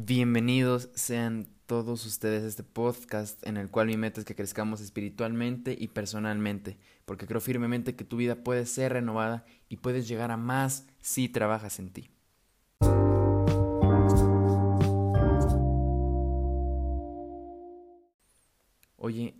[0.00, 4.80] Bienvenidos sean todos ustedes a este podcast en el cual mi meta es que crezcamos
[4.80, 10.30] espiritualmente y personalmente, porque creo firmemente que tu vida puede ser renovada y puedes llegar
[10.30, 12.10] a más si trabajas en ti.
[18.98, 19.34] Oye,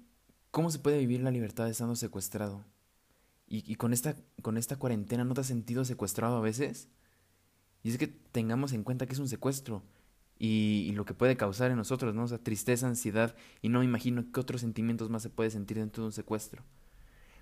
[0.50, 2.64] ¿cómo se puede vivir la libertad estando secuestrado?
[3.46, 6.88] Y, con, esta, con esta cuarentena, ¿no te has sentido secuestrado a veces?
[7.84, 9.84] Y es que tengamos en cuenta que es un secuestro
[10.38, 12.24] y, lo que puede causar en nosotros, ¿no?
[12.24, 15.78] O sea, tristeza, ansiedad, y no me imagino qué otros sentimientos más se puede sentir
[15.78, 16.62] dentro de un secuestro.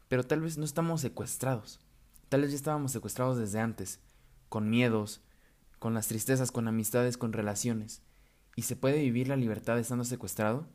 [0.09, 1.81] Pero tal vez no estamos secuestrados,
[2.29, 4.01] tal vez ya estábamos secuestrados desde antes,
[4.49, 5.21] con miedos,
[5.79, 8.03] con las tristezas, con amistades, con relaciones.
[8.55, 10.67] ¿Y se puede vivir la libertad estando secuestrado?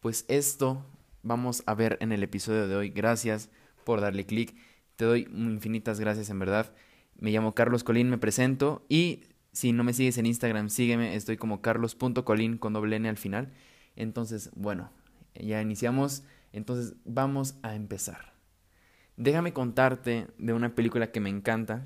[0.00, 0.86] Pues esto
[1.22, 2.90] vamos a ver en el episodio de hoy.
[2.90, 3.50] Gracias
[3.84, 4.54] por darle clic.
[4.96, 6.72] Te doy infinitas gracias en verdad.
[7.16, 11.36] Me llamo Carlos Colín, me presento y si no me sigues en Instagram, sígueme, estoy
[11.36, 13.52] como carlos.colin con doble N al final.
[13.96, 14.90] Entonces, bueno,
[15.34, 18.34] ya iniciamos, entonces vamos a empezar.
[19.16, 21.84] Déjame contarte de una película que me encanta,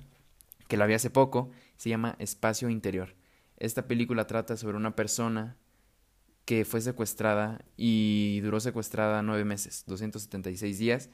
[0.69, 3.15] que la vi hace poco, se llama Espacio Interior.
[3.57, 5.57] Esta película trata sobre una persona
[6.45, 11.11] que fue secuestrada y duró secuestrada nueve meses, 276 días,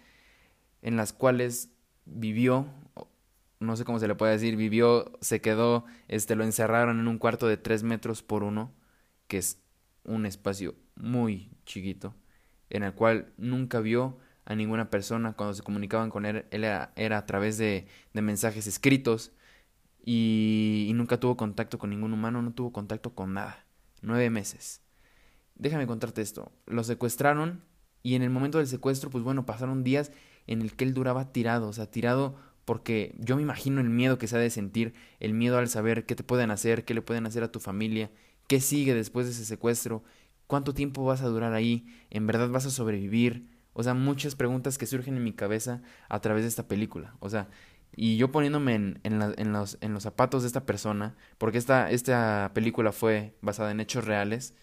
[0.83, 1.71] en las cuales
[2.05, 2.67] vivió
[3.61, 7.19] no sé cómo se le puede decir, vivió, se quedó, este, lo encerraron en un
[7.19, 8.73] cuarto de tres metros por uno,
[9.29, 9.63] que es
[10.05, 12.15] un espacio muy chiquito,
[12.71, 15.35] en el cual nunca vio a ninguna persona.
[15.35, 19.33] Cuando se comunicaban con él, él era, a través de, de mensajes escritos
[20.05, 23.67] y, y nunca tuvo contacto con ningún humano, no tuvo contacto con nada,
[24.01, 24.81] nueve meses.
[25.55, 27.63] Déjame contarte esto, lo secuestraron
[28.03, 30.11] y en el momento del secuestro, pues bueno, pasaron días
[30.47, 34.19] en el que él duraba tirado, o sea, tirado porque yo me imagino el miedo
[34.19, 37.03] que se ha de sentir, el miedo al saber qué te pueden hacer, qué le
[37.03, 38.11] pueden hacer a tu familia,
[38.47, 40.05] qué sigue después de ese secuestro,
[40.47, 44.79] cuánto tiempo vas a durar ahí, en verdad vas a sobrevivir, o sea, muchas preguntas
[44.79, 47.49] que surgen en mi cabeza a través de esta película, o sea,
[47.95, 51.91] y yo poniéndome en, en, en, los, en los zapatos de esta persona, porque esta,
[51.91, 54.55] esta película fue basada en hechos reales,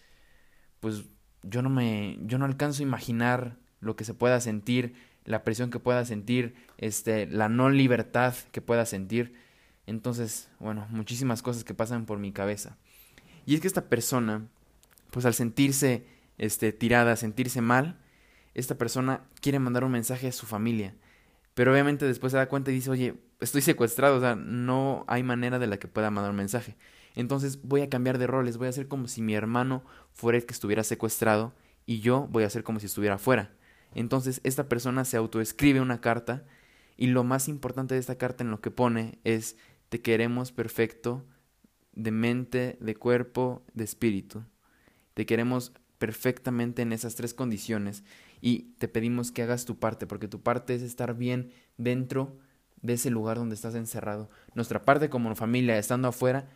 [0.80, 1.04] pues
[1.42, 4.94] yo no me, yo no alcanzo a imaginar lo que se pueda sentir
[5.28, 9.34] la presión que pueda sentir, este, la no libertad que pueda sentir.
[9.86, 12.78] Entonces, bueno, muchísimas cosas que pasan por mi cabeza.
[13.44, 14.48] Y es que esta persona,
[15.10, 16.06] pues al sentirse
[16.38, 17.98] este, tirada, sentirse mal,
[18.54, 20.94] esta persona quiere mandar un mensaje a su familia.
[21.54, 25.22] Pero obviamente después se da cuenta y dice, oye, estoy secuestrado, o sea, no hay
[25.22, 26.76] manera de la que pueda mandar un mensaje.
[27.14, 30.46] Entonces voy a cambiar de roles, voy a hacer como si mi hermano fuera el
[30.46, 31.52] que estuviera secuestrado
[31.84, 33.57] y yo voy a hacer como si estuviera fuera.
[33.94, 36.44] Entonces esta persona se autoescribe una carta
[36.96, 39.56] y lo más importante de esta carta en lo que pone es
[39.88, 41.24] te queremos perfecto
[41.92, 44.44] de mente, de cuerpo, de espíritu.
[45.14, 48.04] Te queremos perfectamente en esas tres condiciones
[48.40, 52.36] y te pedimos que hagas tu parte, porque tu parte es estar bien dentro
[52.82, 54.30] de ese lugar donde estás encerrado.
[54.54, 56.48] Nuestra parte como familia, estando afuera,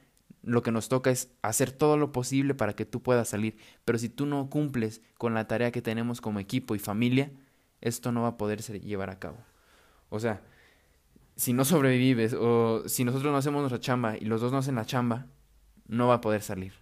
[0.43, 3.57] lo que nos toca es hacer todo lo posible para que tú puedas salir.
[3.85, 7.31] Pero si tú no cumples con la tarea que tenemos como equipo y familia,
[7.81, 9.39] esto no va a poderse llevar a cabo.
[10.09, 10.43] O sea,
[11.37, 14.75] si no sobrevives o si nosotros no hacemos nuestra chamba y los dos no hacen
[14.75, 15.27] la chamba,
[15.87, 16.75] no va a poder salir.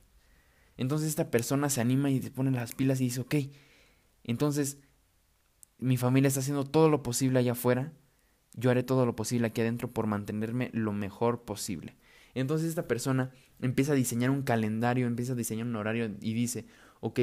[0.77, 3.35] Entonces esta persona se anima y se pone las pilas y dice, ok,
[4.25, 4.79] entonces
[5.79, 7.93] mi familia está haciendo todo lo posible allá afuera,
[8.55, 11.97] yo haré todo lo posible aquí adentro por mantenerme lo mejor posible.
[12.35, 13.31] Entonces esta persona
[13.61, 16.67] empieza a diseñar un calendario, empieza a diseñar un horario y dice,
[17.01, 17.21] ok,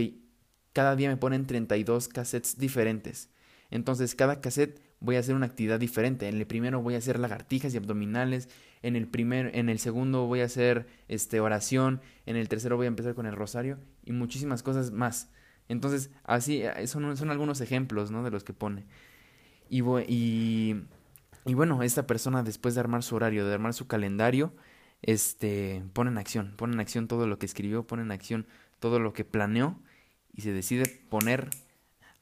[0.74, 3.30] cada día me ponen 32 cassettes diferentes.
[3.72, 6.28] Entonces cada cassette voy a hacer una actividad diferente.
[6.28, 8.50] En el primero voy a hacer lagartijas y abdominales,
[8.82, 12.86] en el primer, en el segundo voy a hacer este oración, en el tercero voy
[12.86, 15.32] a empezar con el rosario y muchísimas cosas más.
[15.70, 18.24] Entonces, así eh, son, son algunos ejemplos, ¿no?
[18.24, 18.86] de los que pone.
[19.70, 20.84] Y, y,
[21.46, 24.54] y bueno, esta persona después de armar su horario, de armar su calendario,
[25.02, 28.48] este, pone en acción, pone en acción todo lo que escribió, pone en acción
[28.80, 29.80] todo lo que planeó
[30.34, 31.50] y se decide poner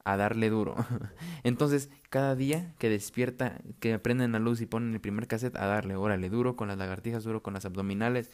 [0.04, 0.76] a darle duro.
[1.42, 5.66] Entonces, cada día que despierta, que prenden la luz y ponen el primer cassette, a
[5.66, 8.30] darle, órale, duro con las lagartijas, duro con las abdominales.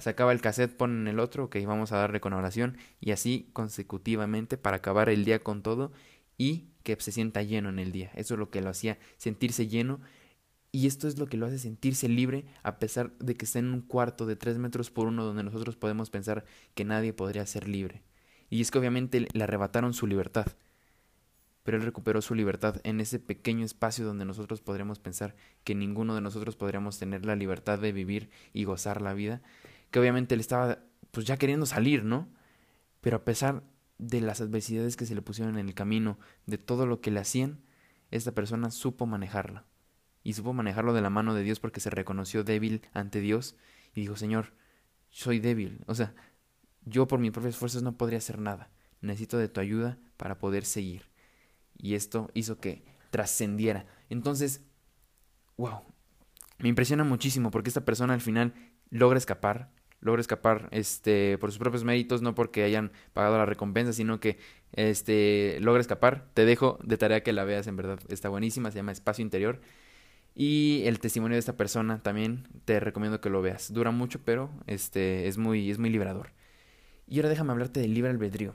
[0.00, 2.76] Se acaba el cassette, ponen el otro, que vamos a darle con oración.
[3.00, 5.92] Y así consecutivamente para acabar el día con todo
[6.36, 8.10] y que se sienta lleno en el día.
[8.14, 10.00] Eso es lo que lo hacía sentirse lleno
[10.72, 13.74] y esto es lo que lo hace sentirse libre a pesar de que está en
[13.74, 17.68] un cuarto de tres metros por uno donde nosotros podemos pensar que nadie podría ser
[17.68, 18.02] libre.
[18.48, 20.46] Y es que obviamente le arrebataron su libertad.
[21.62, 26.14] Pero él recuperó su libertad en ese pequeño espacio donde nosotros podríamos pensar que ninguno
[26.14, 29.42] de nosotros podríamos tener la libertad de vivir y gozar la vida.
[29.90, 30.80] Que obviamente él estaba
[31.10, 32.28] pues ya queriendo salir, ¿no?
[33.02, 33.62] Pero a pesar
[33.98, 37.20] de las adversidades que se le pusieron en el camino, de todo lo que le
[37.20, 37.60] hacían,
[38.10, 39.66] esta persona supo manejarla.
[40.22, 43.56] Y supo manejarlo de la mano de Dios porque se reconoció débil ante Dios
[43.94, 44.52] y dijo, Señor,
[45.10, 45.84] soy débil.
[45.86, 46.14] O sea,
[46.84, 48.70] yo por mis propias fuerzas no podría hacer nada.
[49.00, 51.10] Necesito de tu ayuda para poder seguir.
[51.76, 53.86] Y esto hizo que trascendiera.
[54.08, 54.64] Entonces,
[55.56, 55.82] wow,
[56.58, 58.54] me impresiona muchísimo porque esta persona al final
[58.90, 59.70] logra escapar,
[60.00, 64.38] logra escapar este por sus propios méritos, no porque hayan pagado la recompensa, sino que
[64.72, 66.28] este logra escapar.
[66.34, 69.60] Te dejo de tarea que la veas, en verdad está buenísima, se llama Espacio Interior.
[70.34, 73.72] Y el testimonio de esta persona también te recomiendo que lo veas.
[73.72, 76.30] Dura mucho, pero este es muy es muy liberador.
[77.06, 78.54] Y ahora déjame hablarte del libre albedrío.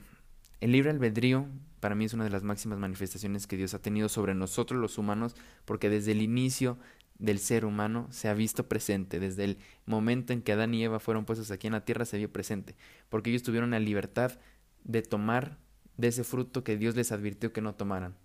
[0.60, 1.48] El libre albedrío
[1.80, 4.98] para mí es una de las máximas manifestaciones que Dios ha tenido sobre nosotros los
[4.98, 5.36] humanos,
[5.66, 6.78] porque desde el inicio
[7.20, 9.20] del ser humano se ha visto presente.
[9.20, 12.18] Desde el momento en que Adán y Eva fueron puestos aquí en la tierra se
[12.18, 12.76] vio presente,
[13.10, 14.40] porque ellos tuvieron la libertad
[14.84, 15.58] de tomar
[15.98, 18.16] de ese fruto que Dios les advirtió que no tomaran.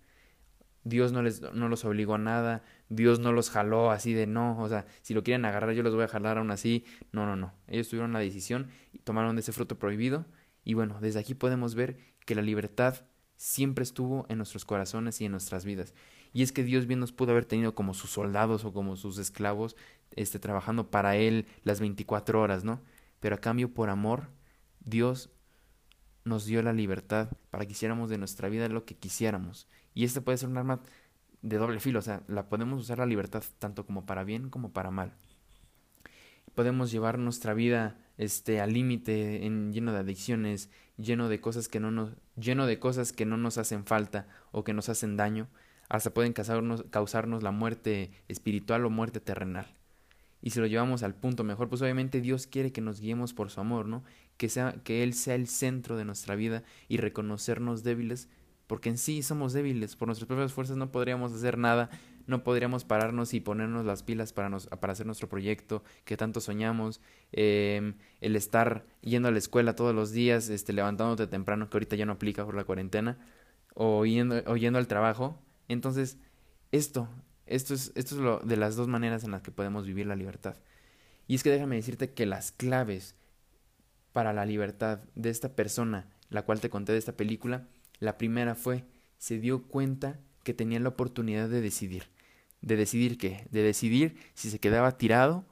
[0.83, 4.59] Dios no, les, no los obligó a nada, Dios no los jaló así de no,
[4.59, 6.85] o sea, si lo quieren agarrar yo los voy a jalar aún así.
[7.11, 7.53] No, no, no.
[7.67, 10.25] Ellos tuvieron la decisión y tomaron de ese fruto prohibido.
[10.63, 15.25] Y bueno, desde aquí podemos ver que la libertad siempre estuvo en nuestros corazones y
[15.25, 15.93] en nuestras vidas.
[16.33, 19.17] Y es que Dios bien nos pudo haber tenido como sus soldados o como sus
[19.17, 19.75] esclavos,
[20.15, 22.81] este, trabajando para Él las 24 horas, ¿no?
[23.19, 24.29] Pero a cambio, por amor,
[24.79, 25.29] Dios
[26.25, 29.67] nos dio la libertad para que hiciéramos de nuestra vida lo que quisiéramos.
[29.93, 30.81] Y este puede ser un arma
[31.41, 34.71] de doble filo, o sea, la podemos usar la libertad tanto como para bien como
[34.71, 35.13] para mal.
[36.55, 41.79] Podemos llevar nuestra vida este al límite, en lleno de adicciones, lleno de cosas que
[41.79, 45.47] no nos lleno de cosas que no nos hacen falta o que nos hacen daño,
[45.89, 49.67] hasta pueden causarnos, causarnos la muerte espiritual o muerte terrenal.
[50.41, 53.49] Y si lo llevamos al punto mejor, pues obviamente Dios quiere que nos guiemos por
[53.49, 54.03] su amor, ¿no?
[54.35, 58.27] Que, sea, que Él sea el centro de nuestra vida y reconocernos débiles,
[58.67, 61.89] porque en sí somos débiles, por nuestras propias fuerzas no podríamos hacer nada,
[62.27, 66.39] no podríamos pararnos y ponernos las pilas para, nos, para hacer nuestro proyecto que tanto
[66.39, 67.01] soñamos,
[67.31, 71.95] em, el estar yendo a la escuela todos los días, este, levantándote temprano, que ahorita
[71.95, 73.17] ya no aplica por la cuarentena,
[73.75, 76.17] o yendo, o yendo al trabajo, entonces,
[76.71, 77.09] esto,
[77.45, 80.15] esto es, esto es lo de las dos maneras en las que podemos vivir la
[80.15, 80.55] libertad.
[81.27, 83.15] Y es que déjame decirte que las claves
[84.11, 87.67] para la libertad de esta persona, la cual te conté de esta película,
[87.99, 88.85] la primera fue,
[89.17, 92.09] se dio cuenta que tenía la oportunidad de decidir.
[92.61, 93.47] ¿De decidir qué?
[93.51, 95.45] De decidir si se quedaba tirado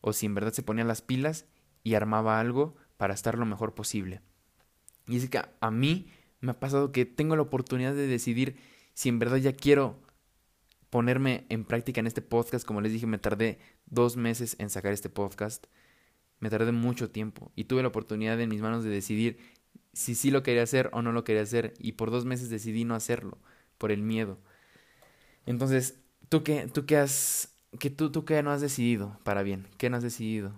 [0.00, 1.46] o si en verdad se ponía las pilas
[1.82, 4.20] y armaba algo para estar lo mejor posible.
[5.06, 6.10] Y es que a mí
[6.40, 8.56] me ha pasado que tengo la oportunidad de decidir
[8.94, 10.00] si en verdad ya quiero
[10.90, 14.92] ponerme en práctica en este podcast, como les dije, me tardé dos meses en sacar
[14.92, 15.66] este podcast,
[16.40, 19.38] me tardé mucho tiempo y tuve la oportunidad en mis manos de decidir
[19.92, 22.84] si sí lo quería hacer o no lo quería hacer y por dos meses decidí
[22.84, 23.38] no hacerlo
[23.78, 24.38] por el miedo.
[25.46, 29.66] Entonces, ¿tú qué, tú qué has, que tú, tú qué no has decidido para bien?
[29.78, 30.52] ¿Qué no has decidido?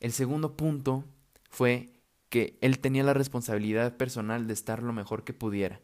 [0.00, 1.04] El segundo punto
[1.50, 1.90] fue
[2.28, 5.80] que él tenía la responsabilidad personal de estar lo mejor que pudiera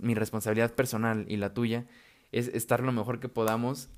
[0.00, 1.86] mi responsabilidad personal y la tuya
[2.32, 3.88] es estar lo mejor que podamos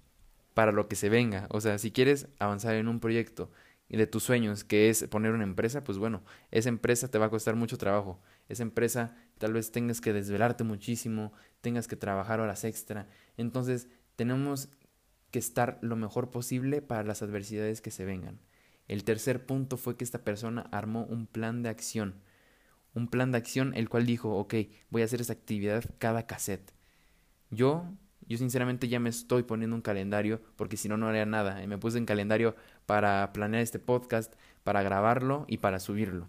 [0.54, 1.46] para lo que se venga.
[1.50, 3.50] O sea, si quieres avanzar en un proyecto
[3.96, 7.30] de tus sueños, que es poner una empresa, pues bueno, esa empresa te va a
[7.30, 8.20] costar mucho trabajo.
[8.48, 13.08] Esa empresa tal vez tengas que desvelarte muchísimo, tengas que trabajar horas extra.
[13.36, 14.68] Entonces, tenemos
[15.30, 18.40] que estar lo mejor posible para las adversidades que se vengan.
[18.88, 22.22] El tercer punto fue que esta persona armó un plan de acción
[22.94, 24.54] un plan de acción el cual dijo, ok,
[24.90, 26.72] voy a hacer esa actividad cada cassette.
[27.50, 27.86] Yo,
[28.26, 31.62] yo sinceramente ya me estoy poniendo un calendario porque si no, no haría nada.
[31.62, 32.54] Y me puse en calendario
[32.86, 34.32] para planear este podcast,
[34.64, 36.28] para grabarlo y para subirlo.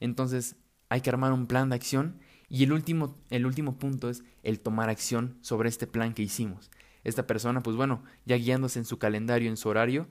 [0.00, 0.56] Entonces,
[0.88, 4.60] hay que armar un plan de acción y el último, el último punto es el
[4.60, 6.70] tomar acción sobre este plan que hicimos.
[7.02, 10.06] Esta persona, pues bueno, ya guiándose en su calendario, en su horario,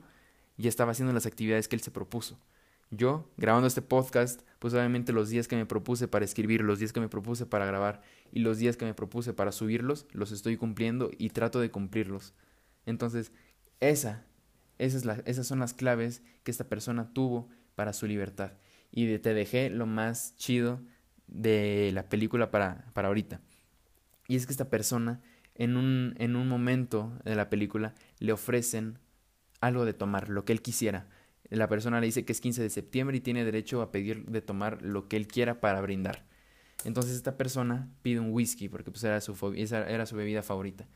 [0.58, 2.40] ya estaba haciendo las actividades que él se propuso.
[2.92, 6.94] Yo, grabando este podcast, pues obviamente los días que me propuse para escribir, los días
[6.94, 10.58] que me propuse para grabar y los días que me propuse para subirlos, los estoy
[10.58, 12.36] cumpliendo y trato de cumplirlos.
[12.86, 13.32] Entonces,
[13.80, 14.26] esa,
[14.78, 18.54] esas son las claves que esta persona tuvo para su libertad.
[18.92, 20.82] Y te dejé lo más chido
[21.28, 23.42] de la película para, para ahorita.
[24.28, 25.22] Y es que esta persona,
[25.56, 29.00] en un, en un momento de la película, le ofrecen
[29.62, 31.08] algo de tomar, lo que él quisiera
[31.56, 34.42] la persona le dice que es 15 de septiembre y tiene derecho a pedir de
[34.42, 36.26] tomar lo que él quiera para brindar.
[36.84, 40.88] Entonces esta persona pide un whisky porque pues era su, era su bebida favorita.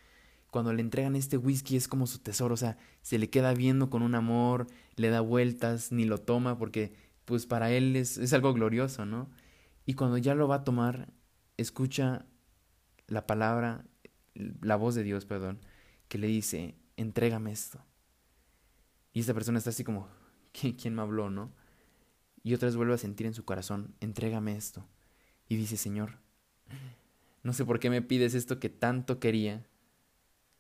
[0.52, 3.90] Cuando le entregan este whisky es como su tesoro, o sea, se le queda viendo
[3.90, 6.94] con un amor, le da vueltas, ni lo toma porque
[7.26, 9.30] pues para él es, es algo glorioso, ¿no?
[9.86, 11.10] Y cuando ya lo va a tomar,
[11.58, 12.26] escucha
[13.08, 13.86] la palabra,
[14.34, 15.60] la voz de Dios, perdón,
[16.08, 17.84] que le dice, entrégame esto.
[19.14, 20.08] Y esta persona está así como,
[20.52, 21.52] ¿quién me habló, no?
[22.44, 24.88] Y otra vez vuelve a sentir en su corazón, entrégame esto.
[25.50, 26.20] Y dice, Señor,
[27.44, 29.66] no sé por qué me pides esto que tanto quería,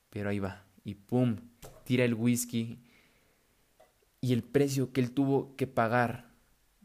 [0.10, 0.64] pero ahí va.
[0.84, 1.38] Y pum,
[1.84, 2.80] tira el whisky.
[4.22, 6.32] Y el precio que él tuvo que pagar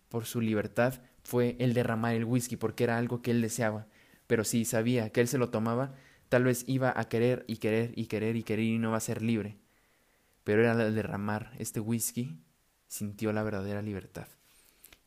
[0.08, 3.86] por su libertad fue el derramar el whisky, porque era algo que él deseaba.
[4.26, 5.94] Pero si sabía que él se lo tomaba,
[6.28, 9.00] tal vez iba a querer y querer y querer y querer y no va a
[9.00, 9.56] ser libre.
[10.44, 12.38] Pero era el derramar este whisky,
[12.88, 14.26] sintió la verdadera libertad.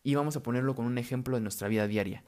[0.03, 2.23] Y vamos a ponerlo con un ejemplo de nuestra vida diaria.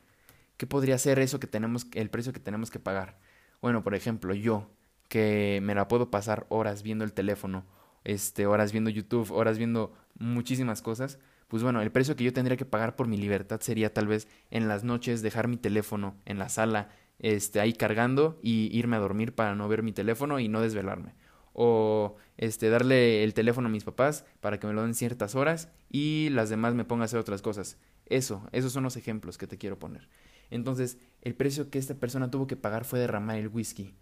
[0.58, 3.20] ¿Qué podría ser eso que tenemos, el precio que tenemos que pagar?
[3.62, 4.70] Bueno, por ejemplo, yo,
[5.08, 7.66] que me la puedo pasar horas viendo el teléfono,
[8.04, 12.58] este, horas viendo YouTube, horas viendo muchísimas cosas, pues bueno, el precio que yo tendría
[12.58, 16.40] que pagar por mi libertad sería tal vez en las noches dejar mi teléfono en
[16.40, 20.50] la sala, este, ahí cargando y irme a dormir para no ver mi teléfono y
[20.50, 21.16] no desvelarme.
[21.54, 25.72] O este, darle el teléfono a mis papás para que me lo den ciertas horas
[25.90, 27.78] y las demás me ponga a hacer otras cosas.
[28.06, 30.10] Eso, esos son los ejemplos que te quiero poner.
[30.50, 33.96] Entonces, el precio que esta persona tuvo que pagar fue derramar el whisky.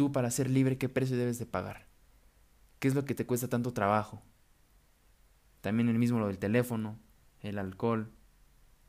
[0.00, 1.86] Tú, para ser libre, ¿qué precio debes de pagar?
[2.78, 4.22] ¿Qué es lo que te cuesta tanto trabajo?
[5.60, 6.98] También el mismo lo del teléfono,
[7.42, 8.10] el alcohol.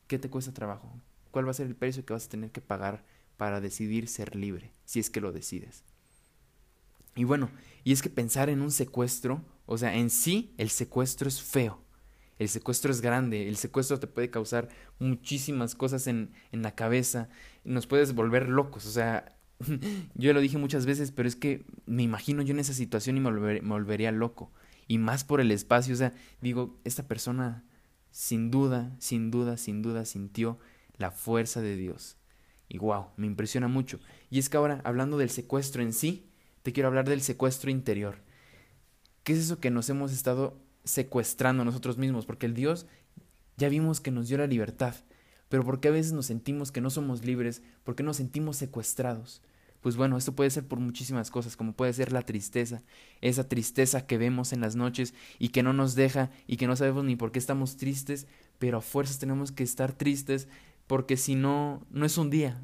[0.06, 0.98] ¿Qué te cuesta trabajo?
[1.30, 3.04] ¿Cuál va a ser el precio que vas a tener que pagar
[3.36, 5.84] para decidir ser libre, si es que lo decides?
[7.14, 7.50] Y bueno,
[7.84, 11.84] y es que pensar en un secuestro, o sea, en sí el secuestro es feo.
[12.38, 17.28] El secuestro es grande, el secuestro te puede causar muchísimas cosas en, en la cabeza,
[17.64, 19.36] nos puedes volver locos, o sea,
[20.14, 23.20] yo lo dije muchas veces, pero es que me imagino yo en esa situación y
[23.20, 24.50] me, volvería loco,
[24.88, 27.64] y más por el espacio, o sea, digo, esta persona
[28.10, 30.58] sin duda, sin duda, sin duda sintió
[30.98, 32.16] la fuerza de Dios.
[32.68, 34.00] Y wow, me impresiona mucho.
[34.30, 36.30] Y es que ahora, hablando del secuestro en sí,
[36.62, 38.16] te quiero hablar del secuestro interior.
[39.24, 42.86] ¿Qué es eso que nos hemos estado secuestrando nosotros mismos, porque el Dios
[43.56, 44.94] ya vimos que nos dio la libertad,
[45.48, 47.62] pero ¿por qué a veces nos sentimos que no somos libres?
[47.84, 49.42] ¿Por qué nos sentimos secuestrados?
[49.82, 52.84] Pues bueno, esto puede ser por muchísimas cosas, como puede ser la tristeza,
[53.20, 56.76] esa tristeza que vemos en las noches y que no nos deja y que no
[56.76, 58.28] sabemos ni por qué estamos tristes,
[58.60, 60.48] pero a fuerzas tenemos que estar tristes
[60.86, 62.62] porque si no, no es un día.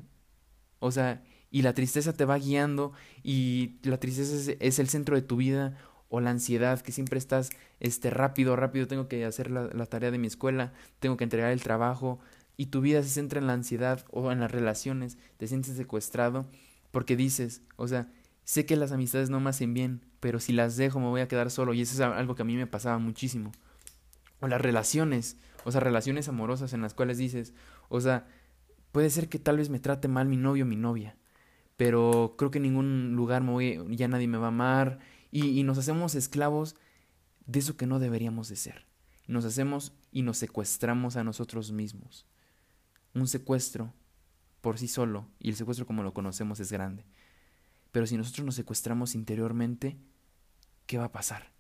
[0.79, 2.93] O sea, y la tristeza te va guiando
[3.25, 5.77] y la tristeza es, el centro de tu vida
[6.09, 10.13] o la ansiedad, que siempre estás este, rápido, rápido, tengo que hacer la, la, tarea
[10.13, 12.21] de mi escuela, tengo que entregar el trabajo,
[12.57, 16.47] y tu vida se centra en la ansiedad o en las relaciones, te sientes secuestrado
[16.91, 18.11] porque dices, o sea,
[18.45, 21.29] sé que las amistades no me hacen bien, pero si las dejo me voy a
[21.29, 23.53] quedar solo, y eso es algo que a mí me pasaba muchísimo.
[24.41, 27.53] O las relaciones, o sea, relaciones amorosas en las cuales dices,
[27.89, 28.27] o sea,
[28.93, 31.17] puede ser que tal vez me trate mal mi novio o mi novia,
[31.77, 34.99] pero creo que en ningún lugar me voy, ya nadie me va a amar,
[35.31, 36.77] y, y nos hacemos esclavos
[37.47, 38.87] de eso que no deberíamos de ser.
[39.27, 42.27] Nos hacemos y nos secuestramos a nosotros mismos.
[43.15, 43.93] Un secuestro
[44.61, 47.05] por sí solo, y el secuestro como lo conocemos es grande.
[47.93, 49.99] Pero si nosotros nos secuestramos interiormente,
[50.87, 51.53] ¿qué va a pasar?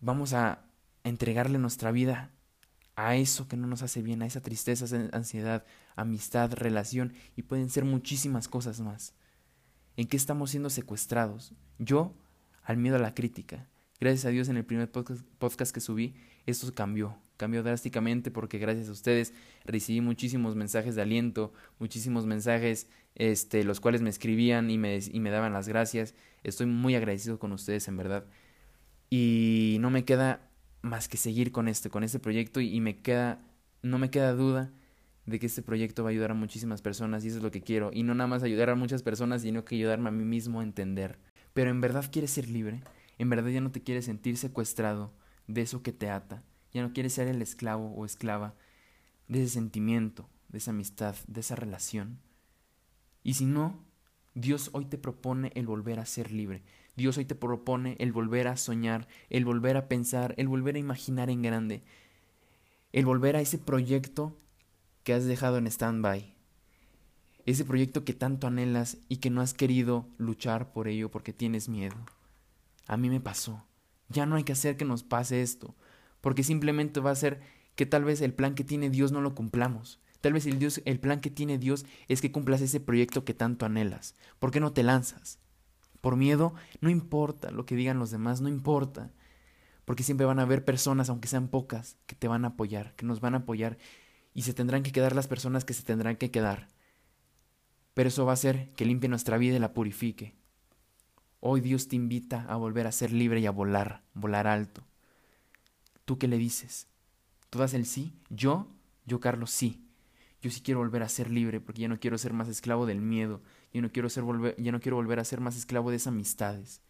[0.00, 0.64] Vamos a
[1.04, 2.30] entregarle nuestra vida
[2.96, 5.64] a eso que no nos hace bien, a esa tristeza, ansiedad,
[5.96, 9.14] amistad, relación, y pueden ser muchísimas cosas más.
[9.96, 11.54] ¿En qué estamos siendo secuestrados?
[11.78, 12.14] Yo,
[12.62, 13.68] al miedo a la crítica.
[14.00, 16.14] Gracias a Dios en el primer podcast, que subí,
[16.46, 19.34] esto cambió, cambió drásticamente porque gracias a ustedes
[19.64, 25.18] recibí muchísimos mensajes de aliento, muchísimos mensajes este, los cuales me escribían y me, y
[25.18, 26.14] me daban las gracias.
[26.44, 28.26] Estoy muy agradecido con ustedes en verdad.
[29.10, 33.42] Y no me queda más que seguir con este, con este proyecto y, me queda,
[33.82, 34.70] no me queda duda
[35.26, 37.62] de que este proyecto va a ayudar a muchísimas personas y eso es lo que
[37.62, 37.90] quiero.
[37.92, 40.62] Y no nada más ayudar a muchas personas, sino que ayudarme a mí mismo a
[40.62, 41.18] entender.
[41.54, 42.84] Pero en verdad quieres ser libre,
[43.18, 45.12] en verdad ya no te quieres sentir secuestrado
[45.48, 48.54] de eso que te ata, ya no quieres ser el esclavo o esclava
[49.28, 52.20] de ese sentimiento, de esa amistad, de esa relación.
[53.22, 53.84] Y si no,
[54.34, 56.62] Dios hoy te propone el volver a ser libre.
[56.96, 60.80] Dios hoy te propone el volver a soñar, el volver a pensar, el volver a
[60.80, 61.82] imaginar en grande,
[62.92, 64.36] el volver a ese proyecto
[65.04, 66.34] que has dejado en stand-by.
[67.44, 71.68] Ese proyecto que tanto anhelas y que no has querido luchar por ello porque tienes
[71.68, 71.96] miedo.
[72.86, 73.66] A mí me pasó.
[74.08, 75.74] Ya no hay que hacer que nos pase esto,
[76.22, 77.40] porque simplemente va a ser
[77.74, 80.00] que tal vez el plan que tiene Dios no lo cumplamos.
[80.22, 83.34] Tal vez el, Dios, el plan que tiene Dios es que cumplas ese proyecto que
[83.34, 84.14] tanto anhelas.
[84.38, 85.40] ¿Por qué no te lanzas?
[86.00, 89.12] Por miedo, no importa lo que digan los demás, no importa.
[89.84, 93.04] porque siempre van a haber personas, aunque sean pocas, que te van a apoyar, que
[93.04, 93.78] nos van a apoyar,
[94.32, 96.68] y se tendrán que quedar las personas que se tendrán que quedar.
[97.92, 100.36] Pero eso va a hacer que limpie nuestra vida y la purifique.
[101.40, 104.86] Hoy Dios te invita a volver a ser libre y a volar, volar alto.
[106.04, 106.88] ¿Tú qué le dices?
[107.50, 108.12] ¿Tú das el sí?
[108.30, 108.68] Yo,
[109.04, 109.86] yo Carlos, sí.
[110.40, 113.00] Yo sí quiero volver a ser libre porque ya no quiero ser más esclavo del
[113.00, 113.42] miedo,
[113.72, 116.08] ya no quiero, ser volver, ya no quiero volver a ser más esclavo de esas
[116.08, 116.80] amistades.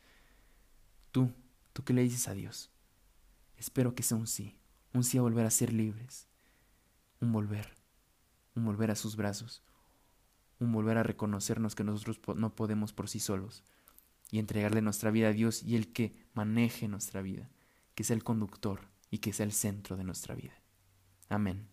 [1.10, 1.30] Tú,
[1.74, 2.70] ¿tú qué le dices a Dios?
[3.56, 4.56] Espero que sea un sí,
[4.94, 6.28] un sí a volver a ser libres,
[7.20, 7.74] un volver,
[8.54, 9.62] un volver a sus brazos,
[10.58, 13.64] un volver a reconocernos que nosotros no podemos por sí solos
[14.30, 17.50] y entregarle nuestra vida a Dios y el que maneje nuestra vida,
[17.94, 20.54] que sea el conductor y que sea el centro de nuestra vida.
[21.28, 21.68] Amén.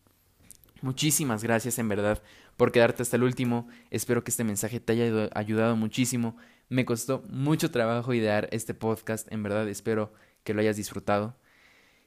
[0.81, 2.21] Muchísimas gracias en verdad
[2.57, 3.67] por quedarte hasta el último.
[3.89, 6.35] Espero que este mensaje te haya ayudado muchísimo.
[6.67, 9.31] Me costó mucho trabajo idear este podcast.
[9.31, 11.37] En verdad espero que lo hayas disfrutado.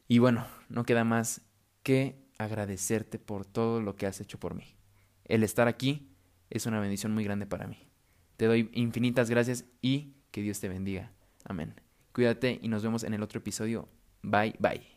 [0.07, 1.41] Y bueno, no queda más
[1.83, 4.77] que agradecerte por todo lo que has hecho por mí.
[5.25, 6.11] El estar aquí
[6.51, 7.89] es una bendición muy grande para mí.
[8.37, 11.11] Te doy infinitas gracias y que Dios te bendiga.
[11.45, 11.75] Amén.
[12.13, 13.89] Cuídate y nos vemos en el otro episodio.
[14.23, 14.92] Bye, bye.